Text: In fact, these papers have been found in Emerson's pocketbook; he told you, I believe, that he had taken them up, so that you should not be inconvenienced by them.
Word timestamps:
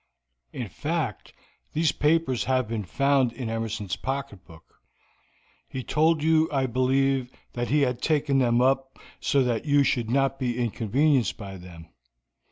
In 0.51 0.67
fact, 0.67 1.31
these 1.73 1.91
papers 1.91 2.45
have 2.45 2.67
been 2.67 2.85
found 2.85 3.31
in 3.33 3.51
Emerson's 3.51 3.95
pocketbook; 3.95 4.81
he 5.69 5.83
told 5.83 6.23
you, 6.23 6.49
I 6.51 6.65
believe, 6.65 7.29
that 7.53 7.67
he 7.67 7.81
had 7.81 8.01
taken 8.01 8.39
them 8.39 8.61
up, 8.61 8.97
so 9.19 9.43
that 9.43 9.65
you 9.65 9.83
should 9.83 10.09
not 10.09 10.39
be 10.39 10.57
inconvenienced 10.57 11.37
by 11.37 11.57
them. 11.57 11.89